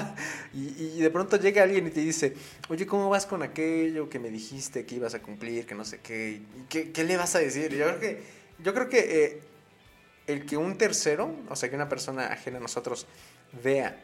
y, 0.54 1.00
de 1.00 1.11
pronto 1.11 1.37
llega 1.37 1.64
alguien 1.64 1.87
y 1.88 1.90
te 1.90 2.00
dice, 2.00 2.35
oye, 2.68 2.87
¿cómo 2.87 3.11
vas 3.11 3.26
con 3.26 3.42
aquello 3.42 4.08
que 4.08 4.20
me 4.20 4.30
dijiste 4.30 4.87
que 4.87 4.94
ibas 4.94 5.14
a 5.14 5.20
cumplir, 5.20 5.66
que 5.66 5.75
no 5.75 5.85
sé 5.85 5.99
qué? 6.00 6.42
¿Qué, 6.68 7.04
le 7.04 7.16
vas 7.16 7.35
a 7.35 7.40
decir? 7.40 7.75
Yo 7.75 7.87
creo 7.87 8.00
que, 8.00 8.23
yo 8.61 8.73
creo 8.73 8.88
que 8.88 9.25
eh, 9.25 9.40
el 10.28 10.46
que 10.46 10.56
un 10.56 10.78
tercero, 10.78 11.35
o 11.49 11.56
sea, 11.56 11.68
que 11.68 11.75
una 11.75 11.88
persona 11.88 12.26
ajena 12.26 12.58
a 12.58 12.61
nosotros 12.61 13.06
vea 13.64 14.00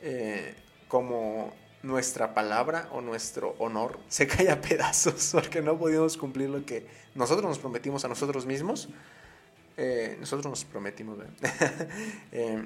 eh, 0.00 0.54
como 0.88 1.52
nuestra 1.82 2.32
palabra 2.32 2.88
o 2.92 3.02
nuestro 3.02 3.54
honor 3.58 3.98
se 4.08 4.26
cae 4.28 4.50
a 4.50 4.62
pedazos 4.62 5.30
porque 5.32 5.60
no 5.60 5.78
pudimos 5.78 6.16
cumplir 6.16 6.48
lo 6.48 6.64
que 6.64 6.86
nosotros 7.14 7.46
nos 7.46 7.58
prometimos 7.58 8.02
a 8.06 8.08
nosotros 8.08 8.46
mismos. 8.46 8.88
Eh, 9.76 10.16
nosotros 10.20 10.46
nos 10.46 10.64
prometimos. 10.64 11.18
eh, 12.32 12.62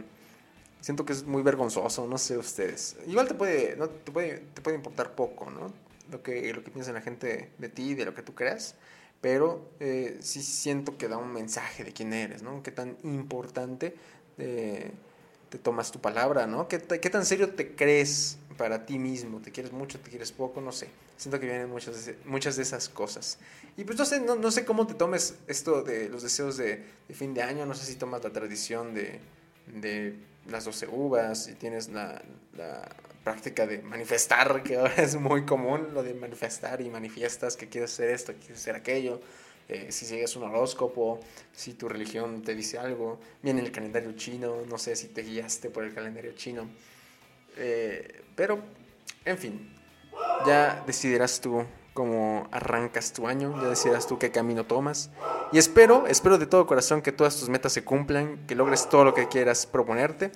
siento 0.80 1.04
que 1.04 1.12
es 1.12 1.25
muy 1.25 1.42
vergonzoso, 1.42 2.06
no 2.06 2.18
sé 2.18 2.38
ustedes. 2.38 2.97
Igual 3.06 3.28
te 3.28 3.35
puede, 3.35 3.76
no, 3.76 3.88
te 3.88 4.12
puede, 4.12 4.38
te 4.54 4.61
puede 4.61 4.76
importar 4.76 5.14
poco, 5.14 5.50
¿no? 5.50 5.73
Lo 6.11 6.23
que, 6.23 6.52
lo 6.52 6.64
que 6.64 6.70
piensa 6.70 6.92
la 6.92 7.02
gente 7.02 7.50
de 7.58 7.68
ti, 7.68 7.94
de 7.94 8.04
lo 8.04 8.14
que 8.14 8.23
tú 8.23 8.35
creas. 8.35 8.75
Pero 9.20 9.68
eh, 9.80 10.18
sí 10.20 10.42
siento 10.42 10.97
que 10.97 11.08
da 11.08 11.16
un 11.16 11.32
mensaje 11.32 11.85
de 11.85 11.92
quién 11.92 12.12
eres, 12.12 12.42
¿no? 12.42 12.62
Qué 12.62 12.70
tan 12.70 12.97
importante 13.02 13.97
eh, 14.38 14.92
te 15.50 15.58
tomas 15.58 15.90
tu 15.90 16.00
palabra, 16.00 16.47
¿no? 16.47 16.68
¿Qué, 16.68 16.78
¿Qué, 16.78 17.11
tan 17.11 17.26
serio 17.26 17.50
te 17.50 17.75
crees 17.75 18.38
para 18.56 18.87
ti 18.87 18.99
mismo? 18.99 19.40
¿Te 19.40 19.50
quieres 19.50 19.73
mucho, 19.73 19.99
te 19.99 20.11
quieres 20.11 20.30
poco? 20.30 20.61
No 20.61 20.70
sé. 20.70 20.88
Siento 21.16 21.40
que 21.40 21.47
vienen 21.47 21.68
muchas 21.68 22.06
de, 22.06 22.16
muchas 22.26 22.56
de 22.56 22.62
esas 22.62 22.88
cosas. 22.88 23.38
Y 23.76 23.82
pues 23.82 23.99
no 23.99 24.04
sé, 24.04 24.20
no, 24.20 24.37
no 24.37 24.52
sé 24.52 24.64
cómo 24.64 24.87
te 24.87 24.94
tomes 24.94 25.35
esto 25.49 25.82
de 25.82 26.08
los 26.08 26.23
deseos 26.23 26.56
de, 26.56 26.85
de, 27.08 27.14
fin 27.14 27.35
de 27.35 27.42
año. 27.42 27.66
No 27.66 27.75
sé 27.75 27.87
si 27.87 27.97
tomas 27.97 28.23
la 28.23 28.30
tradición 28.30 28.94
de, 28.94 29.18
de 29.66 30.14
las 30.49 30.64
12 30.64 30.88
uvas, 30.88 31.45
si 31.45 31.55
tienes 31.55 31.88
la, 31.88 32.23
la 32.57 32.88
práctica 33.25 33.67
de 33.67 33.83
manifestar, 33.83 34.62
que 34.62 34.76
ahora 34.76 34.95
es 34.97 35.17
muy 35.17 35.45
común, 35.45 35.88
lo 35.93 36.02
de 36.02 36.14
manifestar 36.14 36.81
y 36.81 36.88
manifiestas 36.88 37.57
que 37.57 37.69
quieres 37.69 37.93
hacer 37.93 38.11
esto, 38.11 38.33
que 38.33 38.38
quieres 38.38 38.59
hacer 38.59 38.75
aquello. 38.75 39.21
Eh, 39.69 39.93
si 39.93 40.07
sigues 40.07 40.35
un 40.35 40.45
horóscopo, 40.45 41.21
si 41.52 41.75
tu 41.75 41.90
religión 41.90 42.43
te 42.43 42.55
dice 42.55 42.78
algo, 42.78 43.21
viene 43.43 43.61
el 43.61 43.71
calendario 43.71 44.12
chino, 44.12 44.62
no 44.67 44.78
sé 44.78 44.97
si 44.97 45.09
te 45.09 45.23
guiaste 45.23 45.69
por 45.69 45.85
el 45.85 45.93
calendario 45.93 46.33
chino. 46.33 46.71
Eh, 47.59 48.23
pero, 48.35 48.62
en 49.26 49.37
fin, 49.37 49.76
ya 50.47 50.83
decidirás 50.87 51.43
tú 51.43 51.67
cómo 51.93 52.49
arrancas 52.50 53.12
tu 53.12 53.28
año, 53.28 53.61
ya 53.61 53.69
decidirás 53.69 54.07
tú 54.07 54.19
qué 54.19 54.31
camino 54.31 54.64
tomas. 54.64 55.11
Y 55.50 55.59
espero, 55.59 56.07
espero 56.07 56.37
de 56.37 56.47
todo 56.47 56.67
corazón 56.67 57.00
que 57.00 57.11
todas 57.11 57.37
tus 57.38 57.49
metas 57.49 57.73
se 57.73 57.83
cumplan, 57.83 58.47
que 58.47 58.55
logres 58.55 58.88
todo 58.88 59.05
lo 59.05 59.14
que 59.14 59.28
quieras 59.28 59.67
proponerte. 59.67 60.31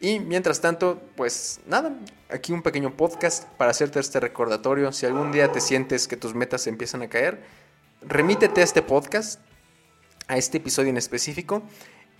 Y 0.00 0.20
mientras 0.20 0.60
tanto, 0.60 1.00
pues 1.16 1.60
nada, 1.66 1.96
aquí 2.28 2.52
un 2.52 2.62
pequeño 2.62 2.94
podcast 2.94 3.44
para 3.56 3.70
hacerte 3.70 4.00
este 4.00 4.20
recordatorio. 4.20 4.92
Si 4.92 5.06
algún 5.06 5.32
día 5.32 5.50
te 5.50 5.62
sientes 5.62 6.06
que 6.06 6.18
tus 6.18 6.34
metas 6.34 6.66
empiezan 6.66 7.00
a 7.00 7.08
caer, 7.08 7.42
remítete 8.02 8.60
a 8.60 8.64
este 8.64 8.82
podcast, 8.82 9.40
a 10.28 10.36
este 10.36 10.58
episodio 10.58 10.90
en 10.90 10.98
específico. 10.98 11.62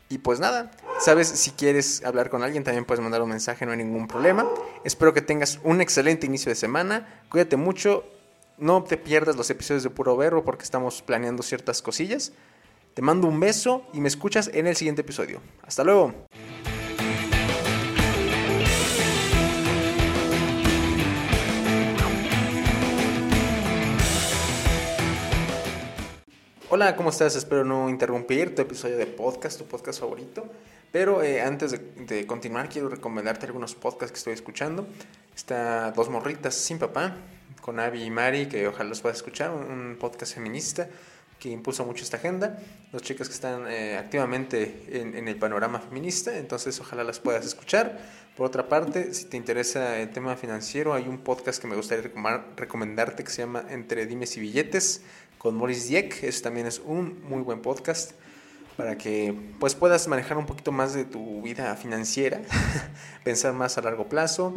Y 0.08 0.16
pues 0.18 0.40
nada, 0.40 0.70
sabes, 1.00 1.28
si 1.28 1.50
quieres 1.50 2.02
hablar 2.06 2.30
con 2.30 2.42
alguien 2.42 2.64
también 2.64 2.86
puedes 2.86 3.02
mandar 3.02 3.20
un 3.20 3.28
mensaje, 3.28 3.66
no 3.66 3.72
hay 3.72 3.78
ningún 3.78 4.06
problema. 4.06 4.48
Espero 4.84 5.12
que 5.12 5.20
tengas 5.20 5.60
un 5.62 5.82
excelente 5.82 6.24
inicio 6.24 6.48
de 6.48 6.56
semana. 6.56 7.22
Cuídate 7.28 7.56
mucho. 7.56 8.04
No 8.56 8.84
te 8.84 8.96
pierdas 8.96 9.34
los 9.34 9.50
episodios 9.50 9.82
de 9.82 9.90
Puro 9.90 10.16
Verbo 10.16 10.44
porque 10.44 10.62
estamos 10.62 11.02
planeando 11.02 11.42
ciertas 11.42 11.82
cosillas. 11.82 12.32
Te 12.94 13.02
mando 13.02 13.26
un 13.26 13.40
beso 13.40 13.84
y 13.92 14.00
me 14.00 14.06
escuchas 14.06 14.48
en 14.54 14.68
el 14.68 14.76
siguiente 14.76 15.00
episodio. 15.00 15.40
Hasta 15.62 15.82
luego. 15.82 16.14
Hola, 26.70 26.94
¿cómo 26.94 27.10
estás? 27.10 27.34
Espero 27.34 27.64
no 27.64 27.90
interrumpir 27.90 28.54
tu 28.54 28.62
episodio 28.62 28.96
de 28.96 29.06
podcast, 29.06 29.58
tu 29.58 29.64
podcast 29.64 29.98
favorito. 29.98 30.48
Pero 30.92 31.24
eh, 31.24 31.42
antes 31.42 31.72
de, 31.72 32.26
continuar, 32.28 32.68
quiero 32.68 32.88
recomendarte 32.88 33.46
algunos 33.46 33.74
podcasts 33.74 34.12
que 34.12 34.18
estoy 34.18 34.32
escuchando. 34.32 34.86
Está 35.34 35.90
Dos 35.90 36.08
Morritas 36.08 36.54
Sin 36.54 36.78
Papá, 36.78 37.16
con 37.64 37.80
Avi 37.80 38.02
y 38.02 38.10
Mari, 38.10 38.44
que 38.44 38.68
ojalá 38.68 38.90
los 38.90 39.00
puedas 39.00 39.16
escuchar, 39.16 39.50
un, 39.50 39.96
podcast 39.98 40.34
feminista 40.34 40.86
que 41.38 41.48
impulsa 41.48 41.82
mucho 41.82 42.04
esta 42.04 42.18
agenda. 42.18 42.58
Dos 42.92 43.00
chicas 43.00 43.26
que 43.26 43.32
están 43.32 43.66
eh, 43.68 43.96
activamente 43.96 44.84
en, 44.90 45.16
en, 45.16 45.28
el 45.28 45.36
panorama 45.36 45.80
feminista, 45.80 46.36
entonces 46.36 46.78
ojalá 46.78 47.04
las 47.04 47.20
puedas 47.20 47.46
escuchar. 47.46 47.98
Por 48.36 48.44
otra 48.44 48.68
parte, 48.68 49.14
si 49.14 49.24
te 49.24 49.38
interesa 49.38 49.98
el 49.98 50.10
tema 50.10 50.36
financiero, 50.36 50.92
hay 50.92 51.08
un 51.08 51.16
podcast 51.16 51.58
que 51.58 51.66
me 51.66 51.74
gustaría 51.74 52.10
recomendarte 52.54 53.24
que 53.24 53.30
se 53.30 53.40
llama 53.40 53.64
Entre 53.70 54.04
Dimes 54.04 54.36
y 54.36 54.40
Billetes 54.40 55.00
con 55.38 55.56
Maurice 55.56 55.88
Dieck. 55.88 56.22
Eso 56.22 56.42
también 56.42 56.66
es 56.66 56.82
un 56.84 57.22
muy 57.24 57.40
buen 57.40 57.62
podcast 57.62 58.12
para 58.76 58.98
que 58.98 59.34
pues 59.58 59.74
puedas 59.74 60.06
manejar 60.06 60.36
un 60.36 60.44
poquito 60.44 60.70
más 60.70 60.92
de 60.92 61.06
tu 61.06 61.40
vida 61.40 61.74
financiera, 61.76 62.42
pensar 63.24 63.54
más 63.54 63.78
a 63.78 63.80
largo 63.80 64.06
plazo 64.06 64.54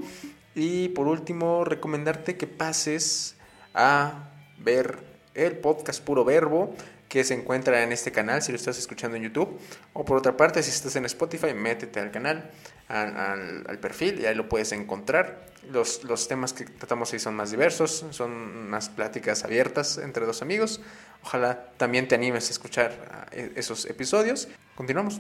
y 0.57 0.89
por 0.89 1.07
último 1.07 1.63
recomendarte 1.63 2.35
que 2.35 2.47
pases 2.47 3.35
a 3.75 4.31
ver 4.57 4.97
el 5.35 5.57
podcast 5.57 6.03
Puro 6.03 6.25
Verbo 6.25 6.73
que 7.07 7.23
se 7.23 7.35
encuentra 7.35 7.83
en 7.83 7.91
este 7.91 8.11
canal 8.11 8.41
si 8.41 8.51
lo 8.51 8.55
estás 8.55 8.79
escuchando 8.79 9.17
en 9.17 9.23
YouTube 9.23 9.59
o 9.93 10.03
por 10.03 10.17
otra 10.17 10.35
parte 10.35 10.63
si 10.63 10.71
estás 10.71 10.95
en 10.95 11.05
Spotify 11.05 11.53
métete 11.53 11.99
al 11.99 12.09
canal 12.09 12.49
al, 12.87 13.77
perfil 13.79 14.19
y 14.19 14.25
ahí 14.25 14.33
lo 14.33 14.49
puedes 14.49 14.71
encontrar 14.71 15.45
los, 15.69 16.03
los 16.03 16.27
temas 16.27 16.53
que 16.53 16.65
tratamos 16.65 17.13
ahí 17.13 17.19
son 17.19 17.35
más 17.35 17.51
diversos, 17.51 18.05
son 18.09 18.31
unas 18.31 18.89
pláticas 18.89 19.43
abiertas 19.43 19.97
entre 19.97 20.25
dos 20.25 20.41
amigos. 20.41 20.79
Ojalá 21.23 21.71
también 21.75 22.07
te 22.07 22.15
animes 22.15 22.47
a 22.47 22.51
escuchar 22.51 23.27
eh, 23.33 23.51
esos 23.57 23.85
episodios. 23.85 24.47
Continuamos. 24.75 25.19